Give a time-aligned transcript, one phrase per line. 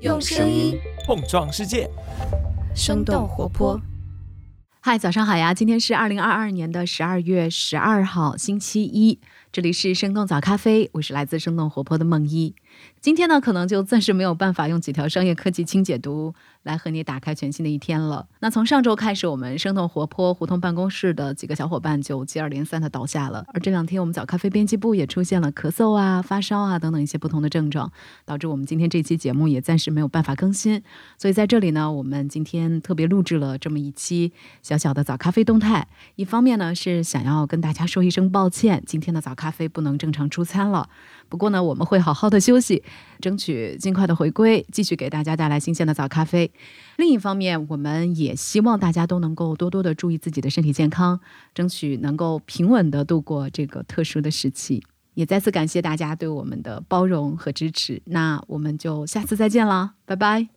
[0.00, 1.88] 用声音碰撞世界，
[2.74, 3.80] 生动活泼。
[4.86, 5.52] 嗨，早上好呀！
[5.52, 9.18] 今天是二零二二年的十二月十二号，星期一。
[9.50, 12.54] 这里是生动早咖啡，我是来自生动活泼的梦一。
[13.00, 18.28] 今天呢，可能就暂时没有办法用几条商业科技轻解读来和你打开全新的一天了。
[18.40, 23.46] 那从上周开始，我们生动活泼胡同办公室的几个小伙伴就接二连三的倒下了。
[23.54, 27.90] 而这两天，我们早咖啡编辑部也出现了咳嗽啊、发烧啊等等一些不同的症状，
[28.26, 30.82] 导致我们今天这期节目也暂时没有办法更新。
[31.16, 35.88] 所以在这里呢，我们今天特别录制了这么一期小小小的早咖啡动态。
[36.16, 40.88] 一方面呢，是想要跟大家说一声抱歉，今天的早咖啡不能正常出餐了。
[41.28, 42.82] 不过呢，我们会好好的休息，
[43.20, 46.52] 争取尽快的回归，继续给大家带来新鲜的早咖啡。
[46.96, 51.18] 另一方面，我们也希望大家都能够多多的注意自己的身体健康，
[51.54, 54.82] 争取能够平稳的度过这个特殊的时期。
[55.14, 58.02] 也再次感谢大家对我们的包容和支持。
[58.04, 60.55] 那我们就下次再见了，拜拜。